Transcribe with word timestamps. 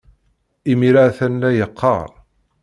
Imir-a, 0.71 1.01
a-t-an 1.07 1.33
la 1.41 1.49
yeqqar. 1.57 2.09